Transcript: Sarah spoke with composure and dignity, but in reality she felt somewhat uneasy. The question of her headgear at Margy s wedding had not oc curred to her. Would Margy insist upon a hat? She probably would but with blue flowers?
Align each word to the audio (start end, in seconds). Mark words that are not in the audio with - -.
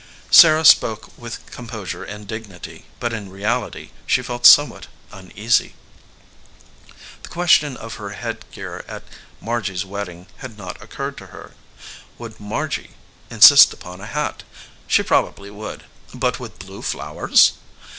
Sarah 0.31 0.65
spoke 0.65 1.11
with 1.15 1.45
composure 1.51 2.03
and 2.03 2.25
dignity, 2.25 2.85
but 2.99 3.13
in 3.13 3.29
reality 3.29 3.91
she 4.07 4.23
felt 4.23 4.47
somewhat 4.47 4.87
uneasy. 5.11 5.75
The 7.21 7.29
question 7.29 7.77
of 7.77 7.97
her 8.01 8.09
headgear 8.09 8.83
at 8.87 9.03
Margy 9.39 9.75
s 9.75 9.85
wedding 9.85 10.25
had 10.37 10.57
not 10.57 10.81
oc 10.81 10.95
curred 10.95 11.17
to 11.17 11.27
her. 11.27 11.51
Would 12.17 12.39
Margy 12.39 12.95
insist 13.29 13.73
upon 13.73 14.01
a 14.01 14.07
hat? 14.07 14.41
She 14.87 15.03
probably 15.03 15.51
would 15.51 15.83
but 16.15 16.39
with 16.39 16.57
blue 16.57 16.81
flowers? 16.81 17.51